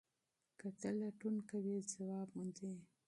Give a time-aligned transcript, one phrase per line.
[0.59, 2.73] که ته لټون کوې ځواب موندې.